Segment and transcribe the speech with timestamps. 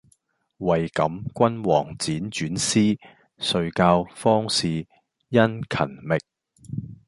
[0.57, 2.97] 為感君王輾轉思，
[3.37, 4.87] 遂教方士
[5.29, 6.19] 殷勤覓。